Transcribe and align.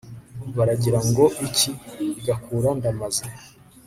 baragira 0.55 0.99
ngo 1.09 1.23
iki 1.47 1.69
igakura 2.19 2.69
ndamaze 2.77 3.25